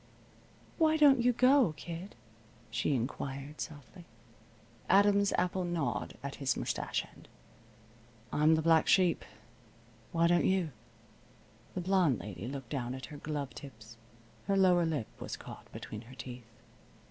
"Why 0.79 0.97
don't 0.97 1.21
you 1.21 1.31
go, 1.31 1.75
kid?" 1.77 2.15
she 2.71 2.95
inquired, 2.95 3.61
softly. 3.61 4.05
Adam's 4.89 5.31
Apple 5.33 5.63
gnawed 5.63 6.17
at 6.23 6.37
his 6.37 6.57
mustache 6.57 7.05
end. 7.13 7.27
"I'm 8.33 8.55
the 8.55 8.63
black 8.63 8.87
sheep. 8.87 9.23
Why 10.11 10.25
don't 10.25 10.47
you?" 10.47 10.71
The 11.75 11.81
blonde 11.81 12.17
lady 12.19 12.47
looked 12.47 12.69
down 12.71 12.95
at 12.95 13.05
her 13.13 13.17
glove 13.17 13.53
tips. 13.53 13.95
Her 14.47 14.57
lower 14.57 14.87
lip 14.87 15.05
was 15.19 15.37
caught 15.37 15.71
between 15.71 16.01
her 16.01 16.15
teeth. 16.15 16.49